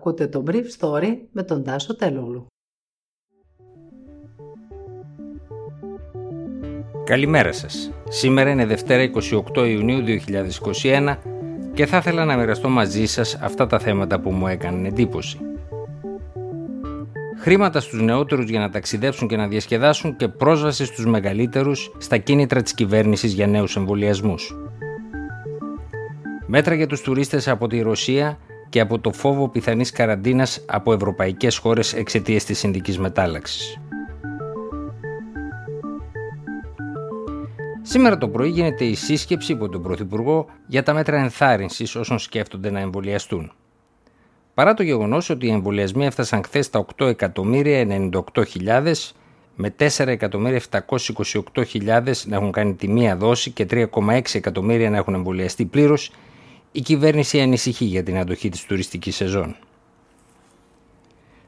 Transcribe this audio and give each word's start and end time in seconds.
Ακούτε 0.00 0.26
το 0.26 0.44
Brief 0.46 0.64
Story 0.78 1.16
με 1.32 1.42
τον 1.42 1.64
Τάσο 1.64 1.96
Τελούλου. 1.96 2.46
Καλημέρα 7.04 7.52
σας. 7.52 7.90
Σήμερα 8.08 8.50
είναι 8.50 8.66
Δευτέρα 8.66 9.10
28 9.56 9.68
Ιουνίου 9.68 10.04
2021 10.82 11.16
και 11.74 11.86
θα 11.86 11.96
ήθελα 11.96 12.24
να 12.24 12.36
μοιραστώ 12.36 12.68
μαζί 12.68 13.06
σας 13.06 13.34
αυτά 13.34 13.66
τα 13.66 13.78
θέματα 13.78 14.20
που 14.20 14.30
μου 14.30 14.46
έκαναν 14.46 14.84
εντύπωση. 14.84 15.38
Χρήματα 17.38 17.80
στους 17.80 18.02
νεότερους 18.02 18.48
για 18.50 18.60
να 18.60 18.70
ταξιδέψουν 18.70 19.28
και 19.28 19.36
να 19.36 19.48
διασκεδάσουν 19.48 20.16
και 20.16 20.28
πρόσβαση 20.28 20.84
στους 20.84 21.06
μεγαλύτερους 21.06 21.92
στα 21.98 22.16
κίνητρα 22.16 22.62
της 22.62 22.74
κυβέρνησης 22.74 23.32
για 23.32 23.46
νέους 23.46 23.76
εμβολιασμούς. 23.76 24.54
Μέτρα 26.46 26.74
για 26.74 26.86
τους 26.86 27.00
τουρίστες 27.00 27.48
από 27.48 27.66
τη 27.66 27.80
Ρωσία 27.80 28.38
και 28.70 28.80
από 28.80 28.98
το 28.98 29.12
φόβο 29.12 29.48
πιθανής 29.48 29.90
καραντίνας 29.90 30.64
από 30.66 30.92
ευρωπαϊκές 30.92 31.56
χώρες 31.56 31.92
εξαιτίας 31.92 32.44
της 32.44 32.58
συνδικής 32.58 32.98
μετάλλαξης. 32.98 33.78
Σήμερα 37.82 38.18
το 38.18 38.28
πρωί 38.28 38.48
γίνεται 38.48 38.84
η 38.84 38.94
σύσκεψη 38.94 39.52
υπό 39.52 39.68
τον 39.68 39.82
Πρωθυπουργό 39.82 40.46
για 40.66 40.82
τα 40.82 40.92
μέτρα 40.92 41.16
ενθάρρυνσης 41.16 41.94
όσων 41.94 42.18
σκέφτονται 42.18 42.70
να 42.70 42.80
εμβολιαστούν. 42.80 43.52
Παρά 44.54 44.74
το 44.74 44.82
γεγονός 44.82 45.30
ότι 45.30 45.46
οι 45.46 45.50
εμβολιασμοί 45.50 46.06
έφτασαν 46.06 46.44
χθες 46.44 46.70
τα 46.70 46.86
8.098.000 46.98 48.92
με 49.54 49.74
4.728.000 49.78 52.26
να 52.26 52.36
έχουν 52.36 52.52
κάνει 52.52 52.74
τη 52.74 52.88
μία 52.88 53.16
δόση 53.16 53.50
και 53.50 53.66
3,6 53.70 54.20
εκατομμύρια 54.32 54.90
να 54.90 54.96
έχουν 54.96 55.14
εμβολιαστεί 55.14 55.64
πλήρως, 55.64 56.12
η 56.72 56.80
κυβέρνηση 56.80 57.40
ανησυχεί 57.40 57.84
για 57.84 58.02
την 58.02 58.18
αντοχή 58.18 58.48
της 58.48 58.64
τουριστικής 58.64 59.16
σεζόν. 59.16 59.56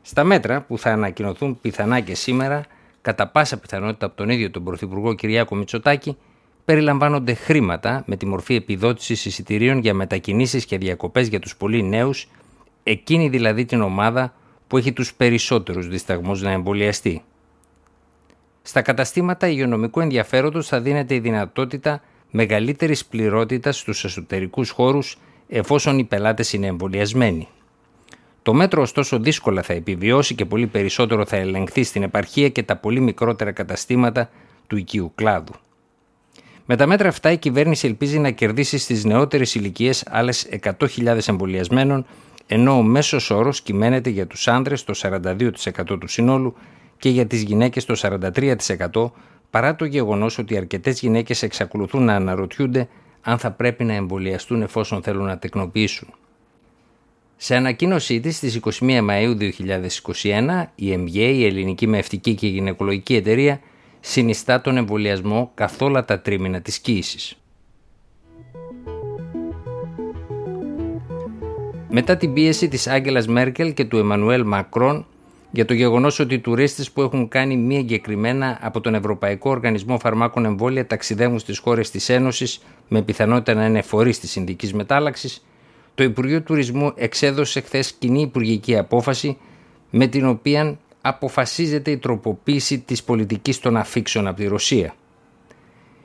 Στα 0.03 0.25
μέτρα 0.25 0.63
που 0.63 0.79
θα 0.79 0.91
ανακοινωθούν 0.91 1.61
πιθανά 1.61 2.01
και 2.01 2.15
σήμερα, 2.15 2.65
κατά 3.01 3.29
πάσα 3.29 3.59
πιθανότητα 3.59 4.07
από 4.07 4.17
τον 4.17 4.29
ίδιο 4.29 4.51
τον 4.51 4.65
Πρωθυπουργό 4.65 5.15
Κυριάκο 5.15 5.55
Μητσοτάκη, 5.55 6.17
περιλαμβάνονται 6.65 7.35
χρήματα 7.35 8.03
με 8.07 8.17
τη 8.17 8.27
μορφή 8.27 8.55
επιδότησης 8.55 9.25
εισιτηρίων 9.25 9.79
για 9.79 9.95
μετακινήσεις 9.95 10.65
και 10.65 10.79
διακοπές 10.79 11.29
για 11.29 11.41
τους 11.41 11.57
πολύ 11.57 11.83
νέους, 11.83 12.29
εκείνη 12.83 13.29
δηλαδή 13.29 13.65
την 13.65 13.81
ομάδα 13.81 14.35
που 14.67 14.77
έχει 14.77 14.93
τους 14.93 15.15
περισσότερους 15.15 15.89
δισταγμούς 15.89 16.43
να 16.43 16.51
εμβολιαστεί. 16.51 17.23
Στα 18.63 18.83
καταστήματα 18.83 19.49
υγειονομικού 19.49 20.01
ενδιαφέροντος 20.01 20.69
θα 20.69 20.81
δίνεται 20.81 21.15
η 21.15 21.19
δυνατότητα 21.19 22.03
μεγαλύτερης 22.35 23.07
πληρότητας 23.07 23.79
στους 23.79 24.05
εσωτερικούς 24.05 24.71
χώρους 24.71 25.19
εφόσον 25.49 25.99
οι 25.99 26.05
πελάτες 26.05 26.53
είναι 26.53 26.67
εμβολιασμένοι. 26.67 27.49
Το 28.43 28.55
μέτρο 28.55 28.83
ωστόσο 28.83 29.19
δύσκολα 29.19 29.63
θα 29.63 29.73
επιβιώσει 29.73 30.35
και 30.35 30.45
πολύ 30.45 30.67
περισσότερο 30.67 31.27
θα 31.27 31.37
ελεγχθεί 31.37 31.83
στην 31.83 32.03
επαρχία 32.03 32.49
και 32.49 32.63
τα 32.63 32.77
πολύ 32.77 33.01
μικρότερα 33.01 33.53
καταστήματα 33.53 34.31
του 34.67 34.77
οικίου 34.77 35.13
κλάδου. 35.15 35.53
Με 36.67 36.77
τα 36.77 36.87
μέτρα 36.87 37.09
αυτά 37.09 37.31
η 37.31 37.39
κυβέρνηση 37.39 37.87
ελπίζει 37.87 38.19
να 38.19 38.31
κερδίσει 38.31 38.79
στις 38.79 39.05
νεότερες 39.05 39.55
ηλικίες 39.55 40.05
άλλες 40.11 40.49
100.000 40.79 41.19
εμβολιασμένων 41.29 42.07
ενώ 42.47 42.77
ο 42.77 42.83
μέσος 42.83 43.31
όρος 43.31 43.61
κυμαίνεται 43.61 44.11
για 44.11 44.27
τους 44.27 44.49
άντρες 44.49 44.85
το 44.85 44.93
42% 45.03 45.99
του 46.01 46.09
συνόλου 46.09 46.55
και 46.99 47.09
για 47.09 47.27
τις 47.27 47.43
γυναίκες 47.43 47.85
το 47.85 47.95
43% 48.93 49.11
παρά 49.53 49.77
το 49.77 49.85
γεγονός 49.85 50.39
ότι 50.39 50.57
αρκετές 50.57 51.01
γυναίκες 51.01 51.43
εξακολουθούν 51.43 52.05
να 52.05 52.15
αναρωτιούνται 52.15 52.89
αν 53.21 53.39
θα 53.39 53.51
πρέπει 53.51 53.85
να 53.85 53.95
εμβολιαστούν 53.95 54.63
εφόσον 54.63 55.03
θέλουν 55.03 55.25
να 55.25 55.39
τεκνοποιήσουν. 55.39 56.09
Σε 57.37 57.57
ανακοίνωσή 57.57 58.21
της 58.21 58.37
στις 58.37 58.61
21 58.81 59.01
Μαΐου 59.09 59.37
2021, 60.23 60.65
η 60.75 60.95
MGA, 60.95 61.15
η 61.15 61.45
Ελληνική 61.45 61.87
Μευτική 61.87 62.35
και 62.35 62.47
Γυναικολογική 62.47 63.15
Εταιρεία, 63.15 63.61
συνιστά 64.01 64.61
τον 64.61 64.77
εμβολιασμό 64.77 65.51
καθ' 65.55 65.83
όλα 65.83 66.05
τα 66.05 66.21
τρίμηνα 66.21 66.61
της 66.61 66.79
κοίησης. 66.79 67.37
Μετά 71.89 72.17
την 72.17 72.33
πίεση 72.33 72.69
της 72.69 72.87
Άγγελας 72.87 73.27
Μέρκελ 73.27 73.73
και 73.73 73.85
του 73.85 73.99
Εμμανουέλ 73.99 74.47
Μακρόν 74.47 75.07
για 75.55 75.65
το 75.65 75.75
γεγονός 75.75 76.19
ότι 76.19 76.35
οι 76.35 76.39
τουρίστες 76.39 76.91
που 76.91 77.03
έχουν 77.03 77.29
κάνει 77.29 77.57
μη 77.57 77.77
εγκεκριμένα 77.77 78.59
από 78.61 78.81
τον 78.81 78.95
Ευρωπαϊκό 78.95 79.51
Οργανισμό 79.51 79.99
Φαρμάκων 79.99 80.45
Εμβόλια 80.45 80.87
ταξιδεύουν 80.87 81.39
στις 81.39 81.59
χώρες 81.59 81.91
της 81.91 82.09
Ένωσης 82.09 82.61
με 82.89 83.03
πιθανότητα 83.03 83.55
να 83.55 83.67
είναι 83.67 83.83
φορείς 83.83 84.21
της 84.21 84.31
συνδικής 84.31 84.73
μετάλλαξης, 84.73 85.45
το 85.95 86.03
Υπουργείο 86.03 86.43
Τουρισμού 86.43 86.93
εξέδωσε 86.97 87.61
χθες 87.61 87.93
κοινή 87.93 88.21
υπουργική 88.21 88.79
απόφαση 88.79 89.37
με 89.91 90.07
την 90.07 90.27
οποία 90.27 90.79
αποφασίζεται 91.01 91.91
η 91.91 91.97
τροποποίηση 91.97 92.79
της 92.79 93.03
πολιτικής 93.03 93.59
των 93.61 93.77
αφήξεων 93.77 94.27
από 94.27 94.37
τη 94.37 94.47
Ρωσία. 94.47 94.95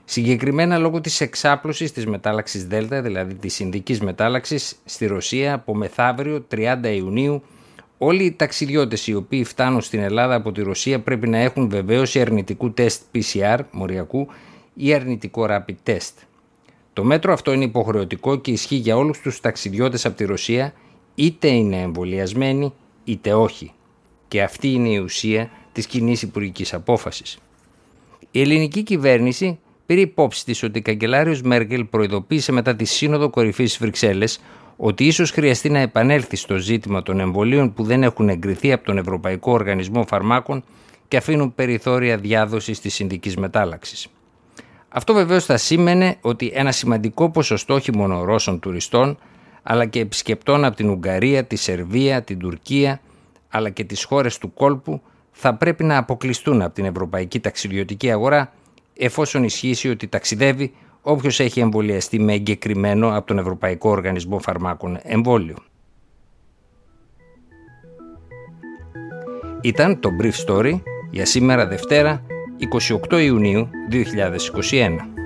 Συγκεκριμένα 0.05 0.77
λόγω 0.77 1.01
της 1.01 1.21
εξάπλωσης 1.21 1.91
της 1.91 2.05
μετάλλαξης 2.05 2.67
Δέλτα, 2.67 3.01
δηλαδή 3.01 3.33
της 3.33 3.53
συνδικής 3.53 4.01
μετάλλαξης 4.01 4.75
στη 4.85 5.05
Ρωσία 5.05 5.53
από 5.53 5.75
μεθαύριο 5.75 6.45
30 6.51 6.77
Ιουνίου 6.95 7.43
Όλοι 7.97 8.23
οι 8.23 8.31
ταξιδιώτες 8.31 9.07
οι 9.07 9.13
οποίοι 9.13 9.43
φτάνουν 9.43 9.81
στην 9.81 9.99
Ελλάδα 9.99 10.35
από 10.35 10.51
τη 10.51 10.61
Ρωσία 10.61 10.99
πρέπει 10.99 11.27
να 11.27 11.37
έχουν 11.37 11.69
βεβαίωση 11.69 12.21
αρνητικού 12.21 12.71
τεστ 12.71 13.01
PCR 13.15 13.59
μοριακού 13.71 14.27
ή 14.73 14.93
αρνητικό 14.93 15.45
rapid 15.49 15.75
test. 15.83 16.13
Το 16.93 17.03
μέτρο 17.03 17.33
αυτό 17.33 17.53
είναι 17.53 17.63
υποχρεωτικό 17.63 18.35
και 18.35 18.51
ισχύει 18.51 18.75
για 18.75 18.97
όλους 18.97 19.19
τους 19.19 19.39
ταξιδιώτες 19.39 20.05
από 20.05 20.15
τη 20.17 20.25
Ρωσία 20.25 20.73
είτε 21.15 21.47
είναι 21.47 21.81
εμβολιασμένοι 21.81 22.73
είτε 23.03 23.33
όχι. 23.33 23.71
Και 24.27 24.41
αυτή 24.41 24.71
είναι 24.71 24.89
η 24.89 24.97
ουσία 24.97 25.49
της 25.71 25.85
κοινή 25.85 26.17
υπουργικής 26.21 26.73
απόφασης. 26.73 27.37
Η 28.31 28.41
ελληνική 28.41 28.83
κυβέρνηση 28.83 29.59
πήρε 29.85 30.01
υπόψη 30.01 30.45
της 30.45 30.63
ότι 30.63 30.79
η 30.79 30.81
καγκελάριος 30.81 31.41
Μέρκελ 31.41 31.85
προειδοποίησε 31.85 32.51
μετά 32.51 32.75
τη 32.75 32.85
Σύνοδο 32.85 33.29
Κορυφής 33.29 33.77
Βρυξέλλες 33.77 34.39
ότι 34.77 35.05
ίσως 35.05 35.31
χρειαστεί 35.31 35.69
να 35.69 35.79
επανέλθει 35.79 36.35
στο 36.35 36.57
ζήτημα 36.57 37.03
των 37.03 37.19
εμβολίων 37.19 37.73
που 37.73 37.83
δεν 37.83 38.03
έχουν 38.03 38.29
εγκριθεί 38.29 38.71
από 38.71 38.85
τον 38.85 38.97
Ευρωπαϊκό 38.97 39.51
Οργανισμό 39.51 40.05
Φαρμάκων 40.07 40.63
και 41.07 41.17
αφήνουν 41.17 41.55
περιθώρια 41.55 42.17
διάδοσης 42.17 42.79
της 42.79 42.93
συνδικής 42.93 43.37
μετάλλαξης. 43.37 44.07
Αυτό 44.89 45.13
βεβαίως 45.13 45.45
θα 45.45 45.57
σήμαινε 45.57 46.17
ότι 46.21 46.51
ένα 46.53 46.71
σημαντικό 46.71 47.31
ποσοστό 47.31 47.73
όχι 47.73 47.95
μόνο 47.95 48.23
Ρώσων 48.23 48.59
τουριστών, 48.59 49.17
αλλά 49.63 49.85
και 49.85 49.99
επισκεπτών 49.99 50.65
από 50.65 50.75
την 50.75 50.89
Ουγγαρία, 50.89 51.43
τη 51.43 51.55
Σερβία, 51.55 52.21
την 52.21 52.39
Τουρκία, 52.39 53.01
αλλά 53.49 53.69
και 53.69 53.83
τις 53.83 54.03
χώρες 54.03 54.37
του 54.37 54.53
κόλπου 54.53 55.01
θα 55.31 55.53
πρέπει 55.55 55.83
να 55.83 55.97
αποκλειστούν 55.97 56.61
από 56.61 56.73
την 56.73 56.85
ευρωπαϊκή 56.85 57.39
ταξιδιωτική 57.39 58.11
αγορά 58.11 58.53
εφόσον 58.97 59.43
ισχύσει 59.43 59.89
ότι 59.89 60.07
ταξιδεύει 60.07 60.73
όποιος 61.09 61.39
έχει 61.39 61.59
εμβολιαστεί 61.59 62.19
με 62.19 62.33
εγκεκριμένο 62.33 63.15
από 63.15 63.27
τον 63.27 63.37
Ευρωπαϊκό 63.37 63.89
Οργανισμό 63.89 64.39
Φαρμάκων 64.39 64.99
εμβόλιο. 65.01 65.55
Ήταν 69.61 69.99
το 69.99 70.09
Brief 70.21 70.45
Story 70.47 70.81
για 71.11 71.25
σήμερα 71.25 71.67
Δευτέρα 71.67 72.23
28 73.09 73.21
Ιουνίου 73.21 73.69
2021. 73.91 75.16